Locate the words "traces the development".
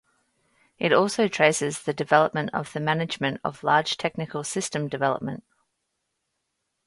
1.27-2.49